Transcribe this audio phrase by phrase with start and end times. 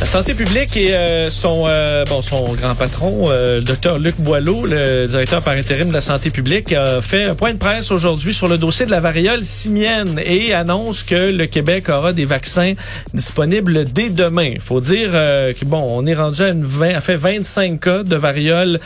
[0.00, 4.16] La santé publique et euh, son euh, bon son grand patron, euh, le docteur Luc
[4.18, 7.90] Boileau, le directeur par intérim de la santé publique, a fait un point de presse
[7.90, 12.24] aujourd'hui sur le dossier de la variole simienne et annonce que le Québec aura des
[12.24, 12.72] vaccins
[13.12, 14.52] disponibles dès demain.
[14.54, 18.02] Il faut dire que bon, on est rendu à une 20, à fait 25 cas
[18.02, 18.80] de variole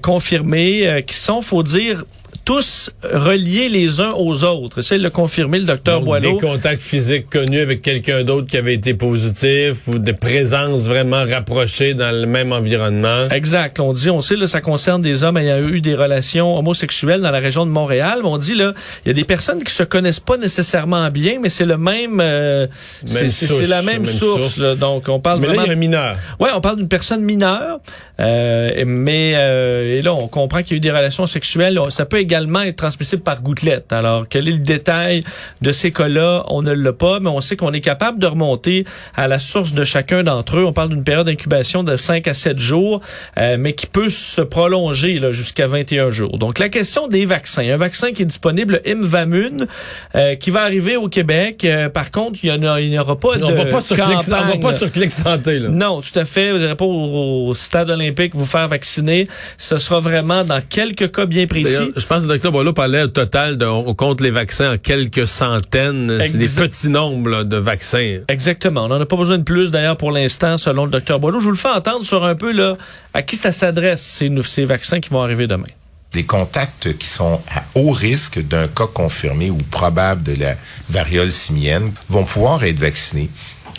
[0.00, 2.04] confirmés qui sont, faut dire
[2.44, 4.82] tous reliés les uns aux autres.
[4.82, 6.34] C'est le confirmé le docteur Boileau.
[6.34, 11.24] Des contacts physiques connus avec quelqu'un d'autre qui avait été positif ou des présences vraiment
[11.24, 13.28] rapprochées dans le même environnement.
[13.30, 13.78] Exact.
[13.80, 17.30] On dit, on sait, là, ça concerne des hommes ayant eu des relations homosexuelles dans
[17.30, 18.20] la région de Montréal.
[18.24, 18.72] On dit, là,
[19.04, 22.20] il y a des personnes qui se connaissent pas nécessairement bien, mais c'est le même,
[22.20, 24.56] euh, c'est la même, source.
[24.58, 24.74] Là.
[24.74, 25.62] Donc, on parle mais vraiment...
[25.62, 26.16] là, il y a un mineur.
[26.40, 27.80] Ouais, on parle d'une personne mineure,
[28.20, 31.78] euh, mais euh, et là, on comprend qu'il y a eu des relations sexuelles.
[31.90, 33.92] Ça peut également être transmissible par gouttelette.
[33.92, 35.20] Alors, quel est le détail
[35.60, 36.44] de ces cas-là?
[36.48, 38.84] On ne l'a pas, mais on sait qu'on est capable de remonter
[39.14, 40.64] à la source de chacun d'entre eux.
[40.64, 43.00] On parle d'une période d'incubation de 5 à 7 jours,
[43.38, 46.38] euh, mais qui peut se prolonger jusqu'à 21 jours.
[46.38, 47.68] Donc, la question des vaccins.
[47.68, 49.66] Un vaccin qui est disponible, Imvamune,
[50.14, 51.64] euh, qui va arriver au Québec.
[51.64, 54.18] Euh, par contre, il n'y aura pas de on va pas sur campagne.
[54.18, 55.58] Clic, on va pas sur Clic Santé.
[55.58, 55.68] Là.
[55.68, 56.52] Non, tout à fait.
[56.52, 59.28] Vous n'irez pas au, au, stade olympique vous faire vacciner.
[59.58, 61.90] Ce sera vraiment dans quelques cas bien précis.
[62.12, 64.76] Je pense que le docteur Boileau parlait au total de, on compte les vaccins en
[64.76, 66.20] quelques centaines.
[66.20, 68.18] C'est des petits nombres là, de vaccins.
[68.28, 68.84] Exactement.
[68.84, 71.38] On n'en a pas besoin de plus d'ailleurs pour l'instant, selon le docteur Boileau.
[71.38, 72.76] Je vous le fais entendre sur un peu là
[73.14, 75.68] à qui ça s'adresse ces, ces vaccins qui vont arriver demain
[76.12, 80.56] des contacts qui sont à haut risque d'un cas confirmé ou probable de la
[80.90, 83.30] variole simienne vont pouvoir être vaccinés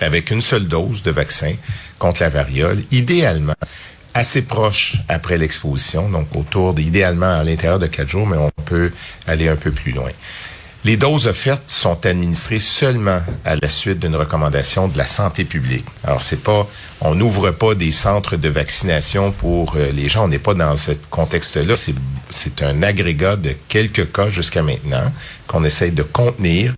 [0.01, 1.53] avec une seule dose de vaccin
[1.99, 3.53] contre la variole, idéalement
[4.13, 8.91] assez proche après l'exposition, donc autour idéalement à l'intérieur de quatre jours, mais on peut
[9.27, 10.11] aller un peu plus loin.
[10.85, 15.85] Les doses offertes sont administrées seulement à la suite d'une recommandation de la santé publique.
[16.03, 16.67] Alors c'est pas,
[16.99, 20.25] on n'ouvre pas des centres de vaccination pour euh, les gens.
[20.25, 21.77] On n'est pas dans ce contexte-là.
[21.77, 21.95] C'est,
[22.29, 25.09] c'est un agrégat de quelques cas jusqu'à maintenant
[25.47, 26.73] qu'on essaye de contenir.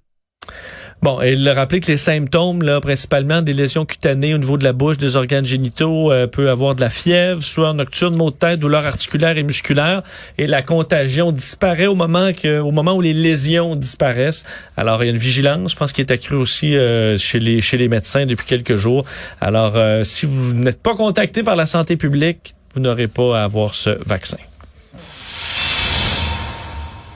[1.05, 4.63] Bon, et il a que les symptômes, là, principalement des lésions cutanées au niveau de
[4.63, 8.35] la bouche, des organes génitaux, euh, peut avoir de la fièvre, soit nocturne, maux de
[8.35, 10.01] tête, douleurs articulaires et musculaires,
[10.39, 14.43] et la contagion disparaît au moment que, au moment où les lésions disparaissent.
[14.77, 17.61] Alors, il y a une vigilance, je pense, qui est accrue aussi euh, chez les
[17.61, 19.05] chez les médecins depuis quelques jours.
[19.41, 23.43] Alors, euh, si vous n'êtes pas contacté par la santé publique, vous n'aurez pas à
[23.43, 24.37] avoir ce vaccin.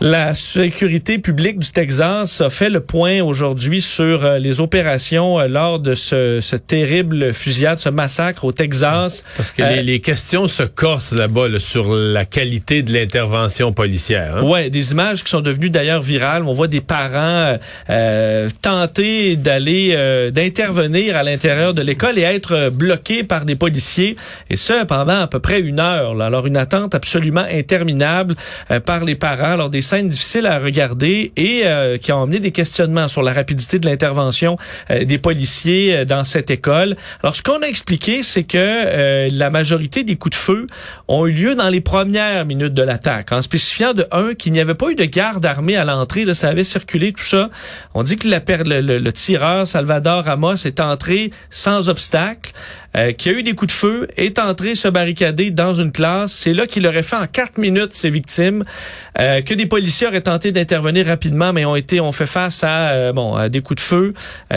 [0.01, 5.49] La sécurité publique du Texas a fait le point aujourd'hui sur euh, les opérations euh,
[5.49, 9.25] lors de ce, ce, terrible fusillade, ce massacre au Texas.
[9.35, 13.73] Parce que euh, les, les, questions se corsent là-bas là, sur la qualité de l'intervention
[13.73, 14.37] policière.
[14.37, 14.43] Hein?
[14.43, 16.43] Ouais, des images qui sont devenues d'ailleurs virales.
[16.45, 17.57] On voit des parents
[17.89, 24.15] euh, tenter d'aller, d'intervenir à l'intérieur de l'école et être bloqués par des policiers.
[24.49, 26.15] Et ça pendant à peu près une heure.
[26.15, 26.27] Là.
[26.27, 28.37] Alors une attente absolument interminable
[28.85, 32.51] par les parents lors des scène difficile à regarder et euh, qui a emmené des
[32.51, 34.55] questionnements sur la rapidité de l'intervention
[34.91, 36.95] euh, des policiers euh, dans cette école.
[37.23, 40.67] Alors, ce qu'on a expliqué, c'est que la majorité des coups de feu
[41.07, 44.59] ont eu lieu dans les premières minutes de l'attaque, en spécifiant de un qu'il n'y
[44.59, 47.49] avait pas eu de garde armée à l'entrée, là, ça avait circulé tout ça.
[47.95, 52.51] On dit que le, le tireur Salvador Ramos est entré sans obstacle.
[52.97, 56.31] Euh, qui a eu des coups de feu, est entré se barricader dans une classe.
[56.31, 58.63] C'est là qu'il aurait fait en quatre minutes ses victimes,
[59.19, 62.89] euh, que des policiers auraient tenté d'intervenir rapidement, mais ont été ont fait face à
[62.89, 64.13] euh, bon à des coups de feu.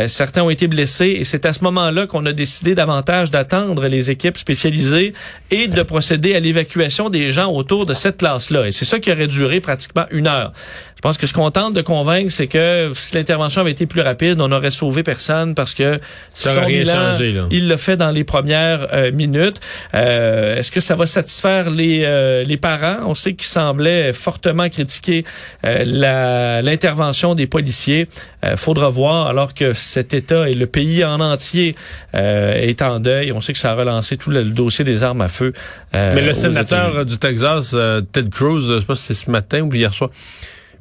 [0.07, 4.11] certains ont été blessés et c'est à ce moment-là qu'on a décidé davantage d'attendre les
[4.11, 5.13] équipes spécialisées
[5.51, 8.67] et de procéder à l'évacuation des gens autour de cette classe-là.
[8.67, 10.53] Et c'est ça qui aurait duré pratiquement une heure.
[11.03, 14.03] Je pense que ce qu'on tente de convaincre, c'est que si l'intervention avait été plus
[14.03, 15.99] rapide, on n'aurait sauvé personne parce que
[16.33, 17.47] ça son rien bilan, changé, là.
[17.51, 19.57] il le fait dans les premières euh, minutes.
[19.95, 22.99] Euh, Est-ce que ça va satisfaire les, euh, les parents?
[23.05, 25.25] On sait qu'ils semblaient fortement critiquer
[25.67, 28.07] euh, l'intervention des policiers.
[28.55, 31.75] faudra voir, alors que cet État et le pays en entier
[32.13, 33.33] est en deuil.
[33.33, 35.53] On sait que ça a relancé tout le, le dossier des armes à feu.
[35.93, 37.77] Mais le sénateur du Texas,
[38.13, 40.11] Ted Cruz, je sais pas si c'est ce matin ou hier soir,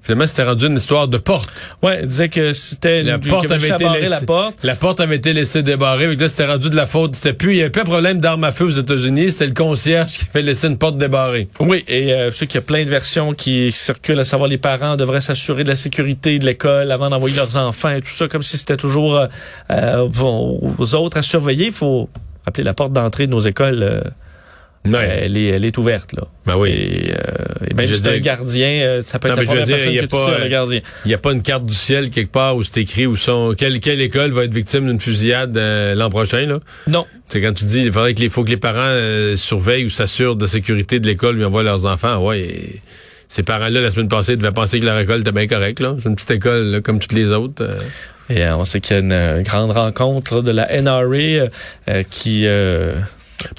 [0.03, 1.49] Finalement, c'était rendu une histoire de porte.
[1.83, 4.09] Ouais, il disait que c'était La porte avait été laissée.
[4.09, 4.55] la porte.
[4.63, 6.07] La porte avait été laissée débarrée.
[6.07, 7.15] Donc là, c'était rendu de la faute.
[7.15, 9.31] C'était plus, il y avait pas de problème d'armes à feu aux États-Unis.
[9.31, 11.47] C'était le concierge qui avait laissé une porte débarrée.
[11.59, 14.49] Oui, et euh, je sais qu'il y a plein de versions qui, circulent, à savoir
[14.49, 18.09] les parents devraient s'assurer de la sécurité de l'école avant d'envoyer leurs enfants et tout
[18.09, 19.27] ça, comme si c'était toujours euh,
[19.71, 20.07] euh,
[20.79, 21.67] aux autres à surveiller.
[21.67, 22.09] Il faut
[22.45, 23.83] rappeler la porte d'entrée de nos écoles.
[23.83, 24.01] euh,
[24.83, 26.23] Elle, est, elle est ouverte, là.
[26.45, 26.69] Ben oui.
[26.71, 27.17] Et, euh,
[27.69, 29.51] et même Je si c'est un gardien, euh, ça peut Non, être la mais je
[29.51, 30.79] veux première dire, personne il y a que tu pas, tires, euh, le gardien.
[31.05, 33.53] Il n'y a pas une carte du ciel quelque part où c'est écrit où sont
[33.55, 36.59] quelle, quelle école va être victime d'une fusillade euh, l'an prochain là?
[36.87, 37.05] Non.
[37.29, 39.89] C'est quand tu dis il faudrait que les faut que les parents euh, surveillent ou
[39.89, 42.17] s'assurent de la sécurité de l'école lui envoient leurs enfants.
[42.25, 42.39] Ouais.
[42.41, 42.81] et
[43.27, 45.95] ces parents-là la semaine passée devaient penser que leur école était bien correcte là.
[46.01, 47.63] C'est une petite école là, comme toutes les autres.
[47.63, 47.69] euh.
[48.29, 51.47] Et euh, on sait qu'il y a une, euh, grande rencontre de la NRA euh,
[51.89, 52.45] euh, qui...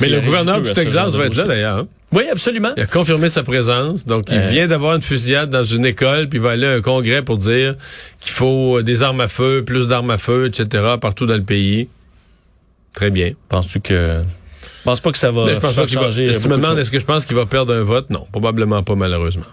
[0.01, 1.79] Mais le gouverneur du Texas va être là d'ailleurs.
[1.79, 1.89] hein.
[2.13, 2.73] Oui, absolument.
[2.77, 4.05] Il a confirmé sa présence.
[4.05, 4.49] Donc, il Euh.
[4.49, 7.39] vient d'avoir une fusillade dans une école, puis il va aller à un congrès pour
[7.39, 7.75] dire
[8.21, 11.43] qu'il faut euh, des armes à feu, plus d'armes à feu, etc., partout dans le
[11.43, 11.89] pays.
[12.93, 13.33] Très bien.
[13.49, 14.23] Penses-tu que...
[14.63, 16.03] Je pense pas que ça va je pense pas qu'il va.
[16.05, 18.11] changer Si tu me demandes, est-ce que je pense qu'il va perdre un vote?
[18.11, 19.45] Non, probablement pas, malheureusement.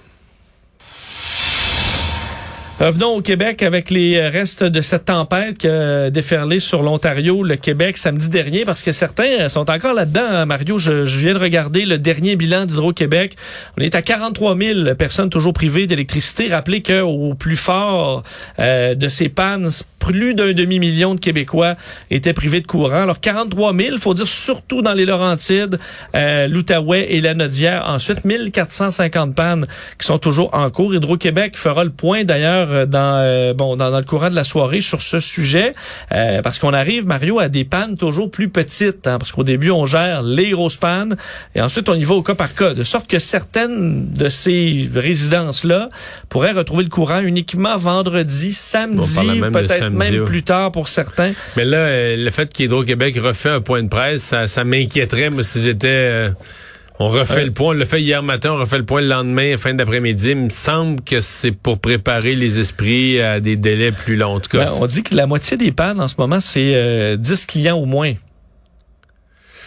[2.79, 7.57] Revenons au Québec avec les restes de cette tempête qui a déferlé sur l'Ontario, le
[7.57, 10.77] Québec, samedi dernier, parce que certains sont encore là-dedans, hein, Mario.
[10.77, 13.35] Je, je viens de regarder le dernier bilan d'Hydro-Québec.
[13.77, 16.47] On est à 43 000 personnes toujours privées d'électricité.
[16.47, 18.23] Rappelez qu'au plus fort
[18.59, 19.67] euh, de ces pannes,
[20.00, 21.75] plus d'un demi-million de Québécois
[22.10, 23.04] étaient privés de courant.
[23.04, 25.80] Alors 43 000, faut dire surtout dans les Laurentides,
[26.16, 27.86] euh, l'Outaouais et la Nodière.
[27.88, 29.68] Ensuite, 1450 pannes
[30.00, 30.96] qui sont toujours en cours.
[30.96, 34.44] Hydro-Québec fera le point d'ailleurs euh, dans, euh, bon, dans, dans le courant de la
[34.44, 35.74] soirée sur ce sujet,
[36.12, 39.72] euh, parce qu'on arrive, Mario, à des pannes toujours plus petites, hein, parce qu'au début,
[39.72, 41.18] on gère les grosses pannes,
[41.56, 44.90] et ensuite, on y va au cas par cas, de sorte que certaines de ces
[44.94, 45.90] résidences-là
[46.30, 51.33] pourraient retrouver le courant uniquement vendredi, samedi, parle même plus tard pour certains.
[51.57, 55.44] Mais là, euh, le fait qu'Hydro-Québec refait un point de presse, ça, ça m'inquiéterait, moi,
[55.44, 55.88] si j'étais...
[55.89, 56.30] euh,
[57.01, 59.56] on refait le point, on le fait hier matin, on refait le point le lendemain,
[59.57, 60.31] fin d'après-midi.
[60.31, 64.36] Il me semble que c'est pour préparer les esprits à des délais plus longs.
[64.36, 66.74] En tout cas, Ben, on dit que la moitié des pannes en ce moment, c'est
[66.75, 68.13] euh, 10 clients au moins.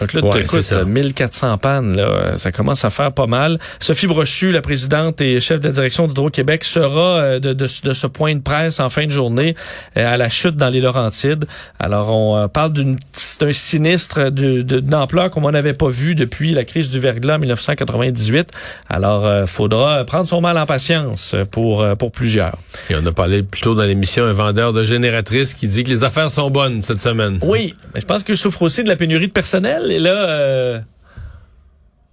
[0.01, 3.59] Donc là, Ouais, euh, 1400 pannes, là, ça commence à faire pas mal.
[3.81, 7.93] Sophie Brochu, la présidente et chef de la direction d'Hydro-Québec, sera euh, de, de, de
[7.93, 9.55] ce point de presse en fin de journée
[9.97, 11.45] euh, à la chute dans les Laurentides.
[11.79, 16.91] Alors, on euh, parle d'un sinistre d'ampleur comme on n'avait pas vu depuis la crise
[16.91, 18.51] du verglas en 1998.
[18.89, 22.57] Alors, euh, faudra prendre son mal en patience pour, pour plusieurs.
[22.91, 25.91] Et on a parlé plus tôt dans l'émission, un vendeur de génératrices qui dit que
[25.91, 27.39] les affaires sont bonnes cette semaine.
[27.43, 29.82] Oui, mais je pense je souffre aussi de la pénurie de personnel.
[29.91, 30.81] Et là, euh,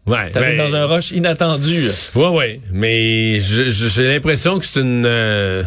[0.06, 1.84] Ouais, t'arrives ben, dans un rush inattendu.
[2.16, 2.62] Ouais, ouais.
[2.72, 5.04] Mais j'ai l'impression que c'est une.
[5.06, 5.64] euh,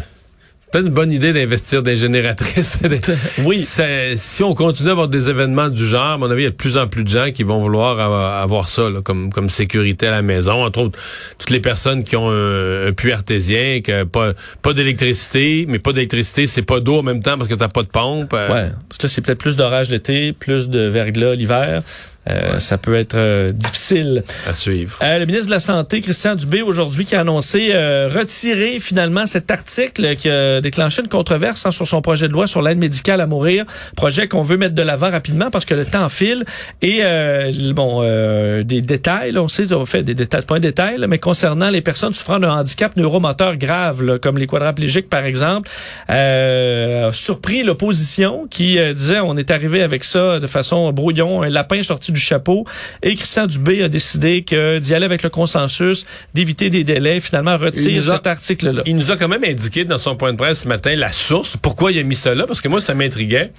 [0.81, 2.79] une bonne idée d'investir les génératrices.
[3.43, 3.57] Oui.
[3.57, 6.47] Ça- si on continue à avoir des événements du genre, à mon avis, il y
[6.47, 9.31] a de plus en plus de gens qui vont vouloir avoir, avoir ça là, comme,
[9.31, 10.63] comme sécurité à la maison.
[10.63, 10.99] Entre autres,
[11.37, 15.93] toutes les personnes qui ont un, un puits artésien, que pas, pas d'électricité, mais pas
[15.93, 18.33] d'électricité, c'est pas d'eau en même temps parce que t'as pas de pompe.
[18.33, 21.81] euh, Ouais, parce que là, c'est peut-être plus d'orage l'été, plus de verglas l'hiver.
[22.29, 24.23] Euh, Ça peut être euh, difficile.
[24.47, 24.97] À suivre.
[25.01, 29.25] Euh, le ministre de la Santé, Christian Dubé, aujourd'hui, qui a annoncé euh, retirer finalement
[29.25, 32.77] cet article qui a déclenché une controverse hein, sur son projet de loi sur l'aide
[32.77, 33.65] médicale à mourir.
[33.97, 36.45] Projet qu'on veut mettre de l'avant rapidement parce que le temps file.
[36.81, 40.59] Et euh, bon, euh, des détails, là, on sait, on fait des détails, pas un
[40.61, 45.09] détail, là, mais concernant les personnes souffrant d'un handicap neuromoteur grave, là, comme les quadraplégiques
[45.09, 45.69] par exemple,
[46.09, 51.49] euh, a surpris l'opposition qui disait on est arrivé avec ça de façon brouillon, un
[51.49, 52.65] lapin sorti du chapeau.
[53.01, 57.57] Et Christian Dubé a décidé que d'y aller avec le consensus, d'éviter des délais, finalement
[57.57, 58.83] retire a- cet article-là.
[58.85, 61.57] Il nous a quand même indiqué dans son point de presse ce matin la source,
[61.61, 63.51] pourquoi il a mis ça là, parce que moi, ça m'intriguait.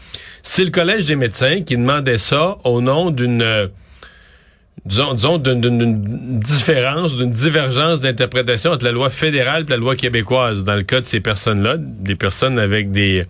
[0.43, 3.43] C'est le Collège des médecins qui demandait ça au nom d'une...
[3.43, 3.67] euh,
[4.87, 10.65] disons, disons d'une, différence, d'une divergence d'interprétation entre la loi fédérale et la loi québécoise.
[10.65, 13.27] Dans le cas de ces personnes-là, des personnes avec des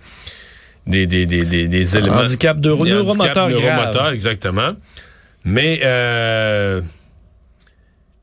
[0.86, 2.16] des, des, des, des, éléments...
[2.18, 3.76] handicap de- neuromoteur handicaps grave.
[3.78, 4.70] neuromoteurs, exactement.
[5.44, 5.80] Mais...
[5.82, 6.80] Euh,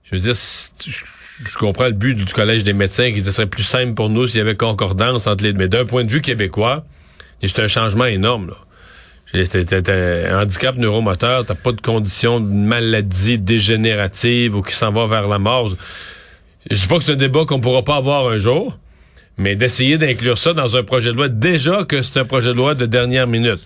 [0.04, 3.64] je veux dire, je comprends le but du Collège des médecins, qui ce serait plus
[3.64, 5.60] simple pour nous s'il y avait concordance entre les deux.
[5.60, 6.84] Mais d'un point de vue québécois,
[7.42, 8.50] c'est un changement énorme.
[8.50, 9.46] Là.
[9.46, 15.08] T'as un handicap neuromoteur, t'as pas de condition de maladie dégénérative ou qui s'en va
[15.08, 15.74] vers la mort.
[16.70, 18.78] Je dis pas que c'est un débat qu'on pourra pas avoir un jour,
[19.38, 22.56] mais d'essayer d'inclure ça dans un projet de loi, déjà que c'est un projet de
[22.56, 23.62] loi de dernière minute.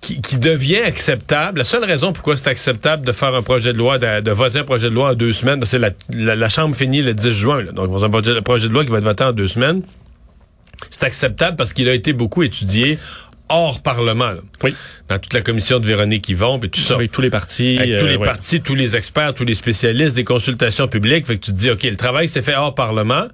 [0.00, 1.58] Qui, qui devient acceptable.
[1.58, 4.60] La seule raison pourquoi c'est acceptable de faire un projet de loi, de, de voter
[4.60, 7.14] un projet de loi en deux semaines, parce que la, la, la Chambre finit le
[7.14, 7.62] 10 juin.
[7.62, 9.82] Là, donc, un projet, un projet de loi qui va être voté en deux semaines.
[10.90, 12.98] C'est acceptable parce qu'il a été beaucoup étudié
[13.48, 14.30] hors Parlement.
[14.32, 14.40] là.
[14.62, 14.74] Oui.
[15.08, 16.94] Dans toute la commission de Véronique Yvon, et tout ça.
[16.94, 17.76] Avec tous les partis.
[17.78, 18.26] Avec euh, tous les ouais.
[18.26, 21.26] partis, tous les experts, tous les spécialistes, des consultations publiques.
[21.26, 23.26] Fait que tu te dis, OK, le travail s'est fait hors Parlement,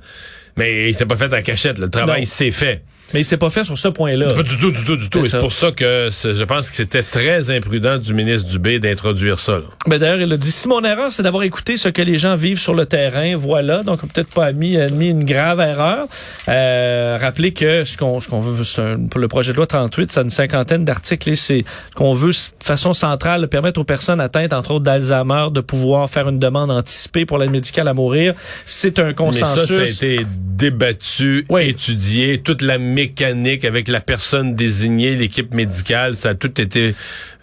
[0.57, 1.79] mais il s'est pas fait à cachette.
[1.79, 1.87] là.
[1.87, 2.83] Le travail s'est fait.
[3.15, 4.35] Mais il s'est pas fait sur ce point-là.
[4.35, 5.25] Pas du tout, du tout, du tout.
[5.25, 5.39] C'est ça.
[5.39, 9.53] pour ça que je pense que c'était très imprudent du ministre Dubé d'introduire ça.
[9.53, 9.65] là.
[9.87, 12.37] Ben d'ailleurs, il a dit si mon erreur, c'est d'avoir écouté ce que les gens
[12.37, 13.83] vivent sur le terrain, voilà.
[13.83, 16.07] Donc, peut-être pas mis, admis une grave erreur.
[16.49, 19.67] Euh, rappelez que ce qu'on ce qu'on veut, c'est un- pour le projet de loi
[19.67, 21.65] 38, c'est une cinquantaine d'articles c'est
[21.95, 26.29] qu'on veut de façon centrale permettre aux personnes atteintes, entre autres d'Alzheimer, de pouvoir faire
[26.29, 28.35] une demande anticipée pour l'aide médicale à mourir.
[28.65, 29.67] C'est un Mais consensus.
[29.67, 30.27] ça, ça a été
[30.67, 31.63] débattu, Oui.
[31.69, 36.81] étudié, toute la mécanique avec la personne désignée, l'équipe médicale, ça a tout été.
[36.89, 36.93] euh,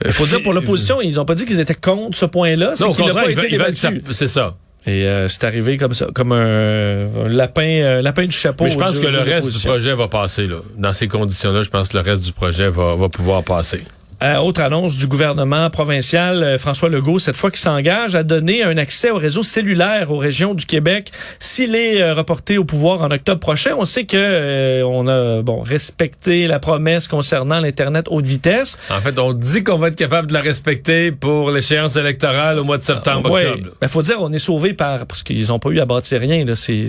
[0.06, 2.94] Il faut dire pour l'opposition, ils ont pas dit qu'ils étaient contre ce point-là, Non,
[2.94, 3.92] ça-.
[4.14, 4.56] C'est ça.
[4.88, 8.64] Et euh, c'est arrivé comme ça, comme un, un lapin, un lapin du chapeau.
[8.64, 10.48] Mais je pense que le reste du projet va passer.
[10.48, 10.58] Là.
[10.78, 13.82] Dans ces conditions-là, je pense que le reste du projet va, va pouvoir passer.
[14.22, 18.64] Euh, autre annonce du gouvernement provincial, euh, François Legault, cette fois qui s'engage à donner
[18.64, 23.02] un accès au réseau cellulaire aux régions du Québec s'il est euh, reporté au pouvoir
[23.02, 23.76] en octobre prochain.
[23.78, 28.78] On sait que euh, on a bon respecté la promesse concernant l'internet haute vitesse.
[28.90, 32.66] En fait, on dit qu'on va être capable de la respecter pour l'échéance électorale au
[32.66, 33.48] mois de septembre, Ouais.
[33.48, 33.70] octobre.
[33.80, 36.44] Ben, faut dire on est sauvé par parce qu'ils n'ont pas eu à bâtir rien
[36.44, 36.88] là, c'est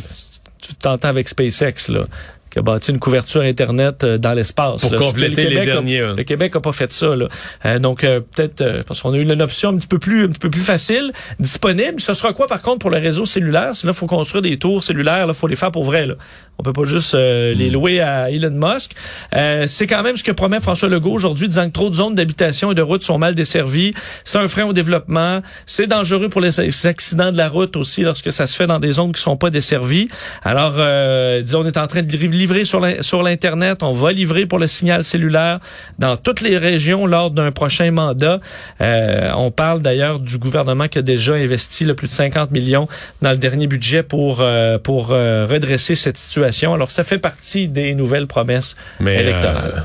[0.61, 2.03] tu t'entends avec SpaceX là
[2.51, 4.81] qui a bâti une couverture internet euh, dans l'espace.
[4.81, 4.99] Pour là.
[4.99, 6.15] compléter Le les Québec derniers, hein.
[6.17, 7.15] Le Québec a pas fait ça.
[7.15, 7.29] Là.
[7.65, 10.25] Euh, donc euh, peut-être euh, parce qu'on a eu une option un petit peu plus
[10.25, 12.01] un petit peu plus facile disponible.
[12.01, 13.71] Ce sera quoi par contre pour le réseau cellulaire?
[13.75, 15.27] C'est là faut construire des tours cellulaires.
[15.27, 16.07] Là, faut les faire pour vrai.
[16.07, 16.15] Là.
[16.59, 17.59] On peut pas juste euh, Hmm.
[17.59, 18.93] les louer à Elon Musk.
[19.35, 22.15] Euh, c'est quand même ce que promet François Legault aujourd'hui, disant que trop de zones
[22.15, 23.95] d'habitation et de routes sont mal desservies.
[24.25, 25.41] C'est un frein au développement.
[25.67, 28.81] C'est dangereux pour les les accidents de la route aussi lorsque ça se fait dans
[28.81, 30.09] des zones qui sont pas desservies.
[30.43, 32.07] Alors, euh, disons, on est en train de
[32.41, 33.83] livrer sur l'in- sur l'internet.
[33.83, 35.61] On va livrer pour le signal cellulaire
[35.99, 38.41] dans toutes les régions lors d'un prochain mandat.
[38.81, 42.89] Euh, on parle d'ailleurs du gouvernement qui a déjà investi là, plus de 50 millions
[43.23, 46.75] dans le dernier budget pour euh, pour euh, redresser cette situation.
[46.75, 49.85] Alors, ça fait partie des nouvelles promesses Mais, électorales.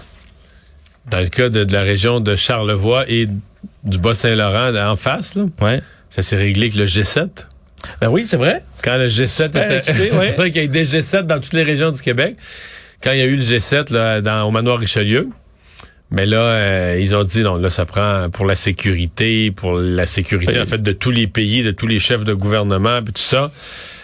[1.12, 3.28] dans le cas de, de la région de Charlevoix et
[3.84, 5.82] du Bas-Saint-Laurent en face, là, Ouais.
[6.10, 7.28] ça s'est réglé avec le G7.
[8.02, 8.64] Ben oui, c'est vrai.
[8.84, 9.78] Quand le G7 Super était...
[9.92, 10.28] équipé, ouais.
[10.28, 12.36] c'est vrai qu'il y a eu des G7 dans toutes les régions du Québec.
[13.04, 15.30] Quand il y a eu le G7 là, dans, au manoir Richelieu,
[16.12, 20.08] mais là, euh, ils ont dit non, là, ça prend pour la sécurité, pour la
[20.08, 20.62] sécurité, Oui.
[20.62, 23.52] en fait, de tous les pays, de tous les chefs de gouvernement, puis tout ça.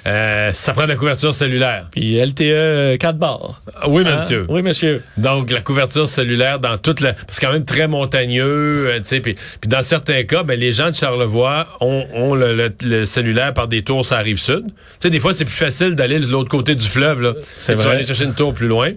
[0.07, 1.85] Euh, ça prend de la couverture cellulaire.
[1.91, 3.61] Puis LTE 4 barres.
[3.75, 4.17] Ah, Oui, Hein?
[4.19, 4.45] monsieur.
[4.49, 5.03] Oui, monsieur.
[5.17, 7.13] Donc, la couverture cellulaire dans toute la...
[7.27, 9.19] C'est quand même très montagneux, euh, tu sais.
[9.19, 13.05] Puis, puis dans certains cas, ben, les gens de Charlevoix ont, ont le, le- le
[13.05, 14.63] cellulaire par des tours sur la rive sud.
[14.65, 17.33] Tu sais, des fois, c'est plus facile d'aller de l'autre côté du fleuve, là.
[17.55, 17.95] C'est Tu vas vrai.
[17.97, 18.91] aller chercher une tour plus loin.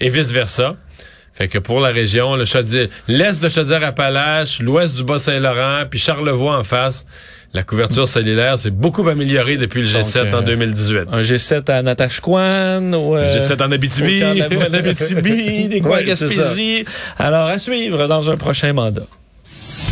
[0.00, 0.76] Et vice-versa.
[1.34, 2.44] Fait que pour la région, le
[3.08, 7.04] l'est de Chaudière-Appalaches, l'ouest du Bas-Saint-Laurent, puis Charlevoix en face,
[7.52, 11.00] la couverture cellulaire s'est beaucoup améliorée depuis le G7 Donc, en euh, 2018.
[11.12, 14.22] Un G7 à Natashquan ou euh, G7 en Abitibi.
[14.24, 16.84] en Abitibi, des coins Ouais, c'est Gaspésie.
[17.18, 19.06] Alors, à suivre dans un prochain mandat.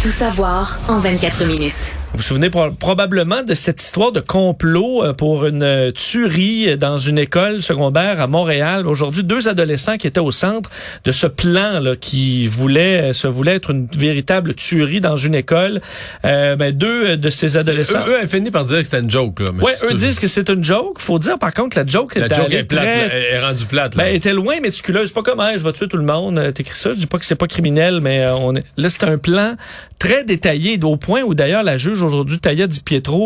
[0.02, 1.94] Tout savoir en 24 minutes.
[2.14, 6.78] Vous vous souvenez pro- probablement de cette histoire de complot euh, pour une euh, tuerie
[6.78, 8.86] dans une école secondaire à Montréal.
[8.86, 10.70] Aujourd'hui, deux adolescents qui étaient au centre
[11.04, 15.80] de ce plan là, qui voulait se voulait être une véritable tuerie dans une école.
[16.24, 18.06] Euh, ben, deux euh, de ces adolescents.
[18.06, 19.46] Eux, eux, finit par dire que c'était une joke, là.
[19.60, 21.00] ouais, eux disent que c'est une joke.
[21.00, 24.04] Faut dire par contre la joke La joke est plate, très- est rendue plate, là.
[24.04, 25.10] Ben, elle était loin méticuleuse.
[25.10, 26.38] Pas comme, Hey, je vais tuer tout le monde.
[26.38, 26.92] Euh, T'écris ça.
[26.92, 28.62] Je dis pas que c'est pas criminel, mais euh, on est...
[28.76, 29.56] là, c'est un plan
[29.98, 32.66] très détaillé, au point où d'ailleurs la juge aujourd'hui, Taya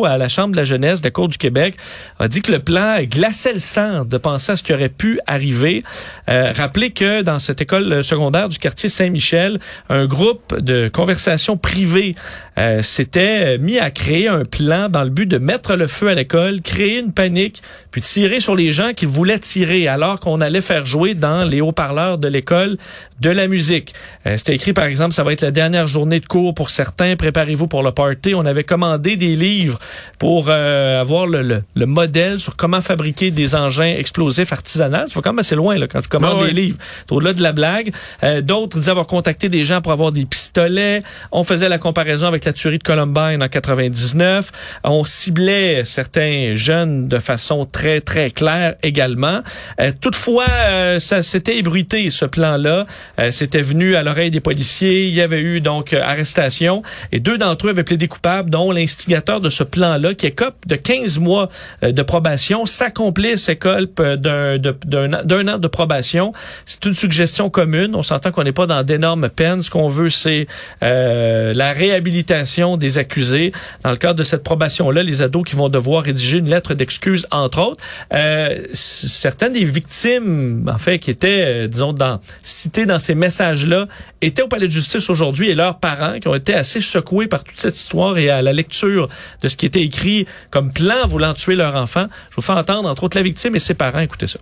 [0.04, 1.76] à la Chambre de la jeunesse de la Cour du Québec,
[2.18, 5.20] a dit que le plan glaçait le sang de penser à ce qui aurait pu
[5.26, 5.82] arriver.
[6.28, 12.14] Euh, rappelez que dans cette école secondaire du quartier Saint-Michel, un groupe de conversation privée
[12.58, 16.14] euh, s'était mis à créer un plan dans le but de mettre le feu à
[16.14, 20.60] l'école, créer une panique, puis tirer sur les gens qui voulaient tirer, alors qu'on allait
[20.60, 22.76] faire jouer dans les haut-parleurs de l'école
[23.20, 23.94] de la musique.
[24.26, 27.16] Euh, C'était écrit, par exemple, ça va être la dernière journée de cours pour certains,
[27.16, 28.34] préparez-vous pour le party.
[28.34, 29.78] On avait commandé des livres
[30.18, 35.06] pour euh, avoir le, le- le modèle sur comment fabriquer des engins explosifs artisanaux.
[35.06, 36.52] Ça va quand même assez loin là, quand tu commandes Ah ouais.
[36.52, 36.78] des livres.
[37.10, 37.92] Au-delà de la blague.
[38.24, 41.02] Euh, D'autres disaient avoir contacté des gens pour avoir des pistolets.
[41.32, 44.50] On faisait la comparaison avec tuerie de Columbine en 99.
[44.84, 49.40] On ciblait certains jeunes de façon très, très claire également.
[49.80, 52.86] Euh, toutefois, euh, ça s'était ébruité, ce plan-là.
[53.18, 55.06] euh, c'était venu à l'oreille des policiers.
[55.06, 59.40] Il y avait eu donc arrestation et deux d'entre eux avaient plaidé coupables, dont l'instigateur
[59.40, 61.48] de ce plan-là qui écope de 15 mois
[61.82, 62.66] de probation.
[62.66, 66.32] Sa complice d'un an de probation.
[66.66, 67.94] C'est une suggestion commune.
[67.94, 69.62] On s'entend qu'on n'est pas dans d'énormes peines.
[69.62, 70.46] Ce qu'on veut, c'est
[70.80, 72.37] la réhabilitation
[72.76, 73.52] des accusés.
[73.84, 77.26] Dans le cadre de cette probation-là, les ados qui vont devoir rédiger une lettre d'excuse,
[77.30, 77.84] entre autres.
[78.12, 81.94] Euh, certaines des victimes, en fait, qui étaient, euh, disons,
[82.42, 83.86] citées dans ces messages-là,
[84.20, 87.44] étaient au palais de justice aujourd'hui et leurs parents qui ont été assez secoués par
[87.44, 89.08] toute cette histoire et à la lecture
[89.42, 92.06] de ce qui était écrit comme plan voulant tuer leur enfant.
[92.30, 94.00] Je vous fais entendre, entre autres, la victime et ses parents.
[94.00, 94.38] Écoutez ça.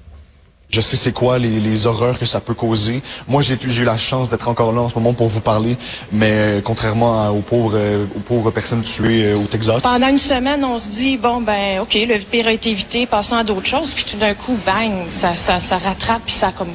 [0.69, 3.03] Je sais c'est quoi les, les horreurs que ça peut causer.
[3.29, 5.77] Moi, j'ai eu la chance d'être encore là en ce moment pour vous parler,
[6.13, 9.83] mais euh, contrairement aux pauvres euh, aux pauvres personnes tuées euh, au Texas.
[9.83, 13.37] Pendant une semaine, on se dit, bon, ben, OK, le pire a été évité, passons
[13.37, 13.95] à d'autres choses.
[13.95, 16.73] Puis tout d'un coup, bang, ça, ça, ça rattrape, puis ça comme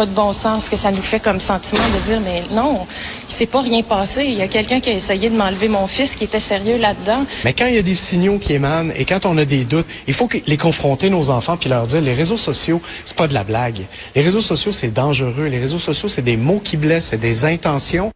[0.00, 2.86] pas de bon sens que ça nous fait comme sentiment de dire, mais non,
[3.28, 4.24] il s'est pas rien passé.
[4.24, 7.26] Il y a quelqu'un qui a essayé de m'enlever mon fils qui était sérieux là-dedans.
[7.44, 9.84] Mais quand il y a des signaux qui émanent et quand on a des doutes,
[10.06, 13.34] il faut les confronter nos enfants puis leur dire les réseaux sociaux, c'est pas de
[13.34, 13.82] la blague.
[14.14, 15.48] Les réseaux sociaux, c'est dangereux.
[15.48, 18.10] Les réseaux sociaux, c'est des mots qui blessent, c'est des intentions.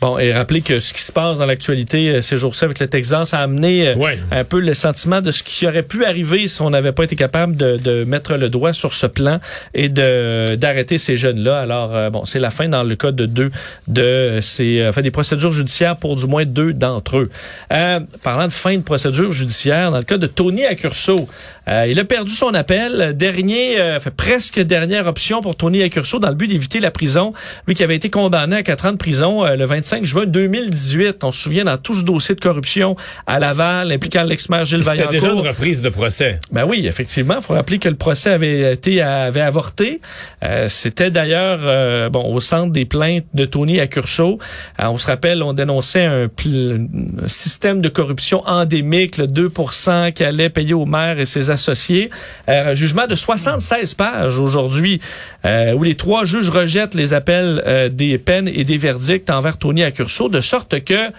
[0.00, 2.86] Bon, et rappelez que ce qui se passe dans l'actualité euh, ces jours-ci avec le
[2.86, 4.16] Texas a amené euh, Ouais.
[4.30, 7.16] un peu le sentiment de ce qui aurait pu arriver si on n'avait pas été
[7.16, 9.40] capable de, de mettre le doigt sur ce plan
[9.74, 11.58] et de d'arrêter ces jeunes-là.
[11.58, 13.50] Alors, euh, bon, c'est la fin dans le cas de deux
[13.88, 17.30] de ces, enfin, des procédures judiciaires pour du moins deux d'entre eux.
[17.72, 21.28] Euh, parlant de fin de procédure judiciaire, dans le cas de Tony Accurso,
[21.68, 23.12] euh, il a perdu son appel.
[23.16, 27.32] Dernier, euh, fait presque dernière option pour Tony Accurso dans le but d'éviter la prison.
[27.66, 31.22] Lui qui avait été condamné à quatre ans de prison euh, le 25 juin 2018.
[31.24, 32.96] On se souvient dans tout ce dossier de corruption
[33.26, 35.12] à Laval impliquant l'ex-maire Gilles C'était Vaillancourt.
[35.12, 36.40] déjà une reprise de procès.
[36.52, 37.34] Ben oui, effectivement.
[37.38, 40.00] Il faut rappeler que le procès avait été avait avorté.
[40.44, 44.38] Euh, C'était d'ailleurs euh, bon au centre des plaintes de Tony Accurso.
[44.78, 50.48] On se rappelle, on dénonçait un, un système de corruption endémique, le 2% qui allait
[50.48, 51.57] payer au maire et ses associés.
[51.58, 52.08] Euh,
[52.48, 55.00] un jugement de 76 pages aujourd'hui,
[55.44, 59.56] euh, où les trois juges rejettent les appels euh, des peines et des verdicts envers
[59.56, 61.10] Tony Accurso, de sorte que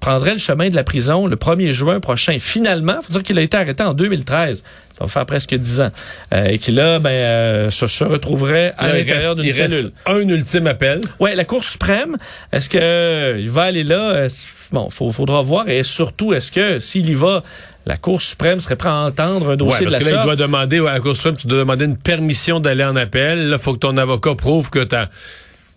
[0.00, 2.36] prendrait le chemin de la prison le 1er juin prochain.
[2.38, 4.62] Finalement, faut dire qu'il a été arrêté en 2013.
[4.96, 5.90] Ça va faire presque dix ans.
[6.32, 9.92] Euh, et qu'il là, ben, euh, se, se retrouverait à l'intérieur d'une cellule.
[10.06, 11.00] un ultime appel.
[11.20, 12.16] Ouais, la Cour suprême,
[12.52, 14.10] est-ce que euh, il va aller là?
[14.10, 14.28] Euh,
[14.70, 15.68] Bon, faut, faudra voir.
[15.68, 17.42] Et surtout, est-ce que s'il y va,
[17.88, 20.20] la Cour suprême serait prête à entendre un dossier Ouais, de parce la que là,
[20.20, 22.94] il doit demander ouais, à la Cour suprême, tu dois demander une permission d'aller en
[22.96, 23.48] appel.
[23.48, 25.08] Là, faut que ton avocat prouve que ta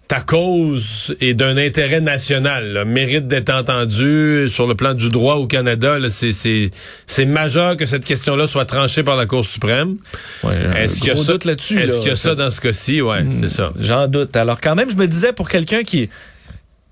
[0.10, 5.36] ta cause est d'un intérêt national, là, mérite d'être entendu sur le plan du droit
[5.36, 5.98] au Canada.
[6.10, 6.72] C'est c'est
[7.08, 9.96] c'est majeur que cette question-là soit tranchée par la Cour suprême.
[10.44, 11.80] Ouais, Est-ce qu'il y a ça là-dessus?
[11.80, 13.02] Est-ce qu'il y a ça dans ce cas-ci?
[13.02, 13.72] Ouais, c'est ça.
[13.80, 14.36] J'en doute.
[14.36, 16.10] Alors quand même, je me disais pour quelqu'un qui,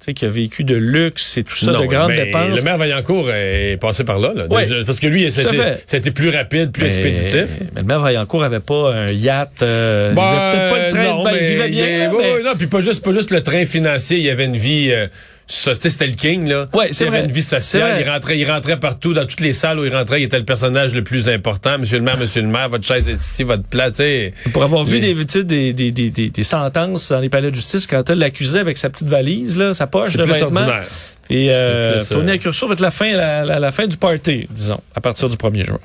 [0.06, 2.58] sais, qui a vécu de luxe et tout ça, Non, de grandes ben, dépenses.
[2.58, 4.48] Le maire Vaillancourt est passé par là, là.
[4.48, 7.48] Déjà, parce que lui, c'était plus rapide, plus Mais- expéditif.
[7.76, 9.62] Mais le maire Vaillancourt avait pas un yacht.
[9.62, 11.86] Euh, il Ben, avait peut-être pas le train non, ben, il mais vivait bien.
[11.88, 14.30] il- oui, mais- oui, non, puis pas juste, pas juste le train financier, il y
[14.30, 14.90] avait une vie.
[14.92, 15.08] Euh,
[15.50, 16.68] c'était le king, là.
[16.74, 17.28] Ouais, c'est il avait vrai.
[17.28, 18.00] une vie sociale.
[18.00, 20.46] Il rentrait, il rentrait partout, dans toutes les salles où il rentrait, il était le
[20.46, 21.80] personnage le plus important.
[21.80, 24.34] Monsieur le maire, monsieur le maire, votre chaise est ici, votre plat, tu sais.
[24.54, 27.88] Pour avoir vu des, des, des, des, des, des sentences dans les palais de justice
[27.88, 30.60] quand elle l'accusait avec sa petite valise, là, sa poche de plus vêtements.
[30.62, 30.84] ordinaire.
[31.32, 33.98] Et euh, plus, euh, Tony Accurso va être la fin, la, la, la fin du
[33.98, 35.80] party, disons, à partir du 1er juin.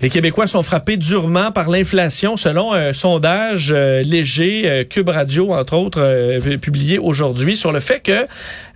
[0.00, 5.52] Les Québécois sont frappés durement par l'inflation selon un sondage euh, léger, euh, Cube Radio,
[5.52, 8.24] entre autres, euh, publié aujourd'hui, sur le fait que,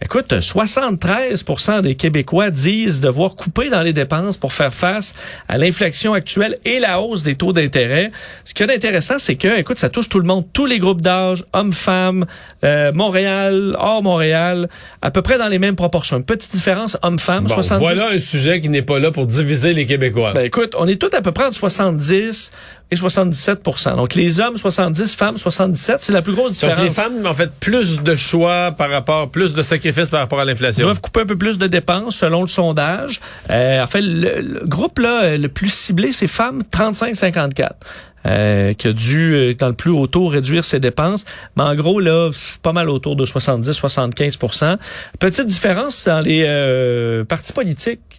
[0.05, 5.15] écoute, 73% des Québécois disent devoir couper dans les dépenses pour faire face
[5.49, 8.11] à l'inflation actuelle et la hausse des taux d'intérêt.
[8.45, 11.03] Ce qui est intéressant, c'est que, écoute, ça touche tout le monde, tous les groupes
[11.03, 12.27] d'âge, hommes, femmes,
[12.65, 14.69] euh, Montréal, hors Montréal,
[15.03, 16.17] à peu près dans les mêmes proportions.
[16.17, 19.73] Une petite différence homme-femme, Bon, 70 voilà un sujet qui n'est pas là pour diviser
[19.73, 20.33] les Québécois.
[20.35, 22.51] ben écoute, on est tous à peu près entre 70
[22.91, 23.63] et 77
[23.97, 26.81] Donc les hommes 70, femmes 77, c'est la plus grosse Donc, différence.
[26.81, 30.45] les femmes ont fait plus de choix par rapport, plus de sacrifices par rapport à
[30.45, 30.85] Ils l'inflation.
[30.85, 33.21] doivent couper un peu plus de dépenses selon le sondage.
[33.51, 37.71] Euh, en fait, le, le groupe là euh, le plus ciblé, c'est femmes 35-54.
[38.25, 41.25] Euh, qui a dû, euh, dans le plus haut taux, réduire ses dépenses.
[41.57, 44.77] Mais en gros, là, c'est pas mal autour de 70-75%
[45.19, 48.12] Petite différence dans les euh, partis politiques.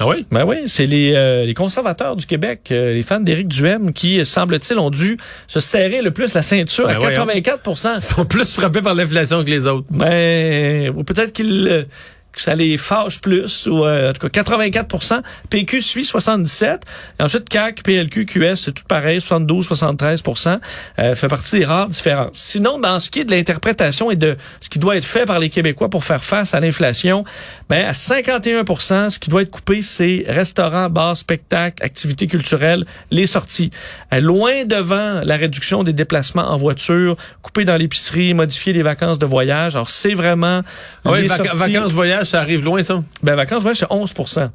[0.00, 0.26] Ah oui?
[0.32, 4.18] Ben oui, c'est les, euh, les conservateurs du Québec, euh, les fans d'Éric Duhem, qui,
[4.18, 7.24] euh, semble-t-il, ont dû se serrer le plus la ceinture Ben à voyons.
[7.24, 9.86] 84% Ils sont plus frappés par l'inflation que les autres.
[9.90, 11.86] Ben, ou peut-être qu'ils
[12.34, 16.82] que ça les fâche plus, ou euh, en tout cas 84 PQ suit 77
[17.18, 20.58] et ensuite CAC, PLQ, QS, c'est tout pareil, 72, 73%
[20.98, 22.30] euh, fait partie des rares différences.
[22.32, 25.38] Sinon, dans ce qui est de l'interprétation et de ce qui doit être fait par
[25.38, 27.24] les Québécois pour faire face à l'inflation,
[27.68, 33.26] ben à 51% ce qui doit être coupé, c'est restaurants, bars, spectacles, activités culturelles, les
[33.26, 33.70] sorties.
[34.12, 39.18] Euh, loin devant la réduction des déplacements en voiture, couper dans l'épicerie, modifier les vacances
[39.18, 39.76] de voyage.
[39.76, 40.62] Alors, c'est vraiment...
[41.04, 43.02] Ah oui, les vac- sorties- vacances voyage, ça arrive loin, ça?
[43.22, 44.50] Ben, vacances, voyage, c'est 11%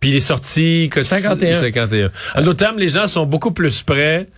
[0.00, 0.88] Puis les sorties...
[0.90, 1.54] Que 51.
[1.54, 2.10] 51.
[2.36, 4.28] En d'autres termes, les gens sont beaucoup plus prêts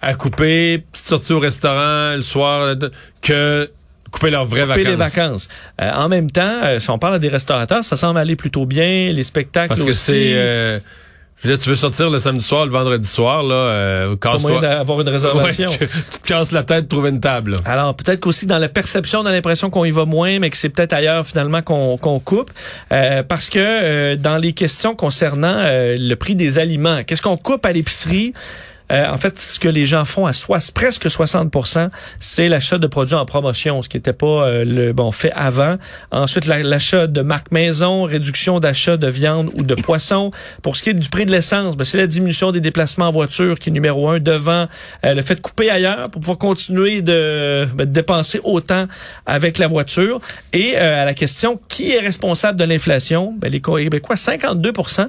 [0.00, 2.74] à couper, petite sortie au restaurant le soir, euh,
[3.20, 3.68] que
[4.12, 4.88] couper leurs vraies couper vacances.
[4.90, 5.48] les vacances.
[5.80, 9.10] Euh, en même temps, euh, si on parle des restaurateurs, ça semble aller plutôt bien.
[9.12, 10.12] Les spectacles Parce que aussi.
[10.12, 10.32] c'est...
[10.34, 10.78] euh,
[11.42, 14.60] je veux dire, tu veux sortir le samedi soir, le vendredi soir, là, euh, casse-toi.
[14.60, 15.70] d'avoir une réservation.
[15.70, 15.78] Ouais,
[16.10, 17.52] tu te casses la tête trouver une table.
[17.52, 17.58] là.
[17.64, 20.56] Alors peut-être qu'aussi dans la perception, on a l'impression qu'on y va moins, mais que
[20.56, 22.50] c'est peut-être ailleurs finalement qu'on qu'on coupe,
[22.92, 27.36] Euh, parce que euh, dans les questions concernant euh, le prix des aliments, qu'est-ce qu'on
[27.36, 28.32] coupe à l'épicerie?
[28.92, 30.32] Euh, en fait, ce que les gens font à
[30.74, 31.88] presque 60%
[32.20, 35.76] c'est l'achat de produits en promotion, ce qui n'était pas euh, le bon fait avant.
[36.10, 40.30] Ensuite, la- l'achat de marques maison, réduction d'achat de viande ou de poisson.
[40.62, 43.12] Pour ce qui est du prix de l'essence, ben, c'est la diminution des déplacements en
[43.12, 44.66] voiture qui est numéro un devant
[45.04, 48.86] euh, le fait de couper ailleurs pour pouvoir continuer de, ben, de dépenser autant
[49.26, 50.20] avec la voiture.
[50.52, 55.08] Et à la question qui est responsable de l'inflation, ben, les Québécois, 52%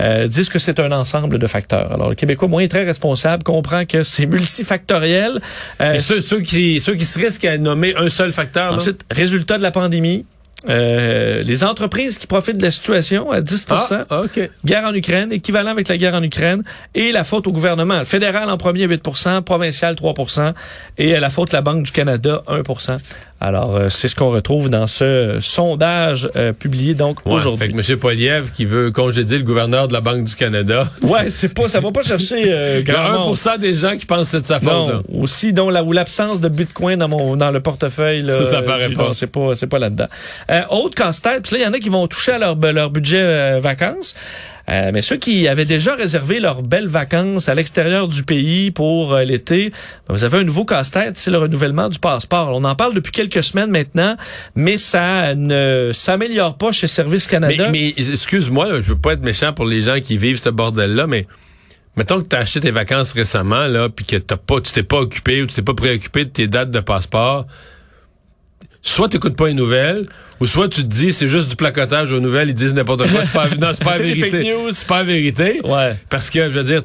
[0.00, 1.92] euh, disent que c'est un ensemble de facteurs.
[1.92, 5.40] Alors le Québécois moyen est très responsable, comprend que c'est multifactoriel.
[5.80, 8.76] Euh, Et ceux, ceux qui, ceux qui se risquent à nommer un seul facteur, là,
[8.78, 10.24] Ensuite, résultat de la pandémie.
[10.68, 14.50] Euh, les entreprises qui profitent de la situation à 10 Ah, OK.
[14.64, 16.62] Guerre en Ukraine, équivalent avec la guerre en Ukraine,
[16.96, 18.00] et la faute au gouvernement.
[18.00, 20.52] Le fédéral en premier, 8% provincial, 3%
[20.98, 22.98] et la faute de la Banque du Canada, 1%
[23.40, 27.68] Alors, euh, c'est ce qu'on retrouve dans ce euh, sondage euh, publié donc Ouais, aujourd'hui.
[27.68, 27.98] Fait que M.
[27.98, 30.88] Poiliev qui veut congédier le gouverneur de la Banque du Canada.
[31.02, 33.36] Ouais, c'est pas, ça va pas chercher euh, grand monde.
[33.36, 34.72] 1% des gens qui pensent que c'est de sa faute.
[34.72, 35.00] Non, là.
[35.20, 38.62] aussi dont la ou l'absence de Bitcoin dans mon dans le portefeuille là, Ça, ça
[38.62, 39.10] paraît pas.
[39.14, 40.08] c'est pas c'est pas là-dedans.
[40.50, 42.90] Euh, autre casse-tête, puis là il y en a qui vont toucher à leur leur
[42.90, 44.14] budget euh, vacances.
[44.68, 49.14] Euh, mais ceux qui avaient déjà réservé leurs belles vacances à l'extérieur du pays pour
[49.14, 49.70] euh, l'été,
[50.06, 52.50] ben, vous avez un nouveau casse-tête, c'est le renouvellement du passeport.
[52.52, 54.16] On en parle depuis quelques semaines maintenant,
[54.54, 57.70] mais ça ne s'améliore pas chez Service Canada.
[57.70, 61.06] Mais, mais excuse-moi, je veux pas être méchant pour les gens qui vivent ce bordel-là,
[61.06, 61.26] mais
[61.96, 64.82] mettons que tu as acheté tes vacances récemment, là, puis que t'as pas, tu t'es
[64.82, 67.46] pas occupé ou tu t'es pas préoccupé de tes dates de passeport.
[68.88, 70.06] Soit tu pas les nouvelles,
[70.40, 73.22] ou soit tu te dis c'est juste du placotage aux nouvelles, ils disent n'importe quoi,
[73.22, 74.30] c'est pas, non, c'est pas la vérité.
[74.30, 74.70] fake news.
[74.70, 75.60] C'est pas la vérité.
[75.64, 75.96] Ouais.
[76.08, 76.82] Parce que, je veux dire,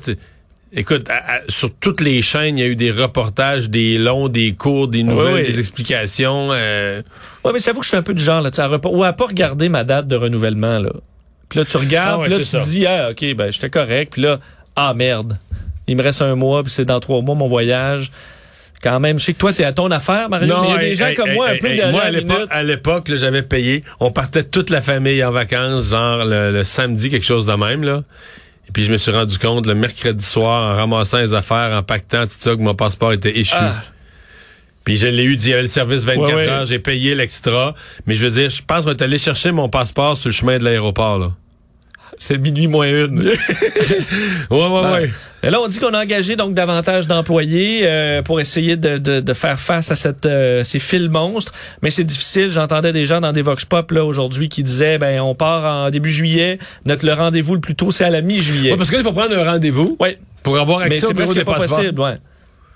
[0.74, 4.28] écoute, à- à- sur toutes les chaînes, il y a eu des reportages, des longs,
[4.28, 5.52] des courts, des nouvelles, Oui, oui.
[5.52, 6.50] des explications.
[6.52, 7.02] euh,
[7.46, 8.90] Ouais, mais j'avoue que je suis un peu du genre, là, tu sais, à repa-
[8.94, 10.92] ou à pas regarder ma date de renouvellement, là.
[11.50, 13.70] Puis là, tu regardes, Ah ouais, puis là, tu te dis, ah, OK, ben, j'étais
[13.70, 14.14] correct.
[14.14, 14.40] Puis là,
[14.76, 15.38] ah, merde.
[15.88, 18.12] Il me reste un mois, puis c'est dans trois mois mon voyage.
[18.84, 20.78] Quand même, je sais que toi, t'es à ton affaire, Mario, mais il y a
[20.78, 22.02] des hey, gens hey, comme hey, moi, un peu de Moi,
[22.50, 23.84] à à l'époque, j'avais payé.
[24.02, 27.84] On partait toute la famille en vacances, genre le, le samedi, quelque chose de même,
[27.84, 28.04] là.
[28.68, 31.82] Et puis je me suis rendu compte le mercredi soir, en ramassant les affaires, en
[31.84, 33.56] pactant tout ça, que mon passeport était échu.
[33.58, 33.74] Ah.
[34.84, 36.48] Puis je l'ai eu, il y avait le service 24 Ouais, ouais.
[36.50, 37.74] heures, j'ai payé l'extra.
[38.06, 40.58] Mais je veux dire, je pense qu'on est allé chercher mon passeport sur le chemin
[40.58, 41.32] de l'aéroport, là.
[42.26, 43.20] C'était minuit moins une.
[44.50, 45.12] Ouais, ouais, ouais.
[45.44, 49.20] Et là, on dit qu'on a engagé donc davantage d'employés euh, pour essayer de, de,
[49.20, 52.50] de faire face à cette, euh, ces fils monstres, mais c'est difficile.
[52.52, 55.90] J'entendais des gens dans des vox pop là aujourd'hui qui disaient ben on part en
[55.90, 58.72] début juillet, notre le rendez-vous le plus tôt c'est à la mi-juillet.
[58.72, 60.18] Ouais, parce qu'il faut prendre un rendez-vous Ouais.
[60.44, 61.78] pour avoir Mais accès c'est au bureau presque des pas passeports.
[61.80, 62.16] possible, ouais.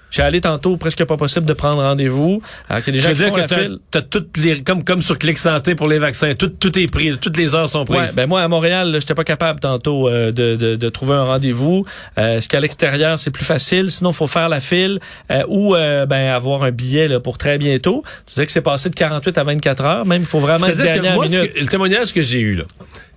[0.10, 2.42] J'ai allé tantôt, presque pas possible de prendre rendez-vous.
[2.70, 3.78] Alors qu'il y a des Je gens veux qui dire font que la t'as, file.
[3.92, 7.18] t'as toutes les, comme, comme sur Clic Santé pour les vaccins, tout, tout est pris,
[7.18, 8.00] toutes les heures sont prises.
[8.00, 11.24] Ouais, ben moi à Montréal, j'étais pas capable tantôt euh, de, de, de trouver un
[11.26, 11.86] rendez-vous.
[12.18, 13.92] Euh, ce qu'à l'extérieur, c'est plus facile?
[13.92, 15.00] Sinon, faut faire la file
[15.32, 18.04] euh, ou euh, ben avoir un billet là, pour très bientôt.
[18.26, 20.06] Tu disais que c'est passé de 48 à 24 heures.
[20.06, 21.54] Même, il faut vraiment être C'est-à-dire que dernière moi, minute.
[21.54, 22.64] que- le témoignage que j'ai eu, là,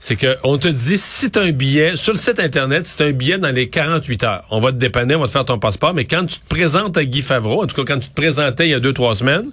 [0.02, 3.04] c'est que on te dit, si t'as un billet, sur le site Internet, si t'as
[3.04, 5.58] un billet dans les 48 heures, on va te dépanner, on va te faire ton
[5.58, 8.14] passeport, mais quand tu te présentes à Guy Favreau, en tout cas, quand tu te
[8.14, 9.50] présentais il y a deux, trois semaines,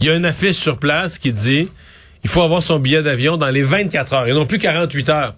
[0.00, 1.70] il y a une affiche sur place qui dit,
[2.22, 5.34] il faut avoir son billet d'avion dans les 24 heures, et non plus 48 heures.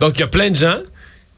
[0.00, 0.78] Donc, il y a plein de gens,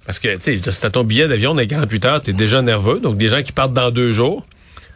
[0.07, 2.63] parce que, tu sais, si t'as ton billet d'avion dans les 48 heures, t'es déjà
[2.63, 4.47] nerveux, donc des gens qui partent dans deux jours.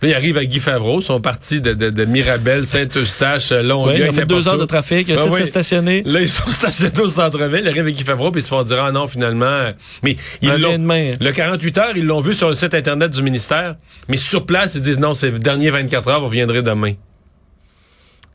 [0.05, 4.07] Là, ils arrivent à Guy Favreau, sont partis de, de, de Mirabel, Saint-Eustache, Longueuil, Ouais,
[4.07, 5.41] il a fait deux heures de trafic, de oui.
[5.41, 6.03] se stationner.
[6.05, 8.63] Là, ils sont stationnés au centre-ville, ils arrivent avec Guy Favreau, puis ils se font
[8.65, 9.47] dire, ah non, finalement.
[9.47, 10.77] euh, Mais ils l'ont.
[10.79, 13.77] Le 48 heures, ils l'ont vu sur le site Internet du ministère,
[14.09, 16.93] mais sur place, ils disent non, c'est le dernier 24 heures, vous reviendrez demain.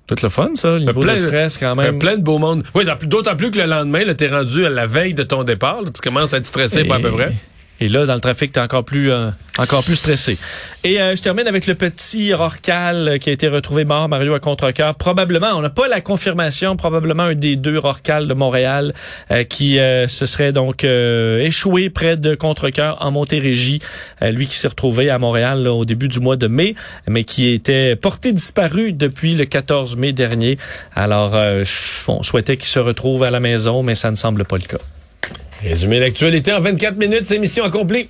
[0.08, 2.00] Tout le fun, ça, le niveau plein de stress quand même.
[2.00, 2.64] plein de beau monde.
[2.74, 5.84] Oui, d'autant plus que le lendemain, t'es rendu à la veille de ton départ.
[5.84, 7.32] là, tu commences à être stressé, pas à peu près.
[7.82, 10.38] Et là, dans le trafic, t'es encore plus, euh, encore plus stressé.
[10.84, 14.34] Et euh, je termine avec le petit Rorcal euh, qui a été retrouvé mort, Mario
[14.34, 14.96] à contre-cœur.
[14.96, 18.94] Probablement, on n'a pas la confirmation, probablement un des deux Rorcal de Montréal
[19.32, 23.80] euh, qui euh, se serait donc euh, échoué près de Contrecoeur en Montérégie.
[24.22, 26.76] Lui qui s'est retrouvé à Montréal là, au début du mois de mai,
[27.08, 30.58] mais qui était porté disparu depuis le 14 mai dernier.
[30.96, 31.36] Alors,
[32.08, 34.99] on souhaitait qu'il se retrouve à la maison, mais ça ne semble pas le cas.
[35.62, 38.08] Résumer l'actualité en 24 minutes, c'est mission accomplie.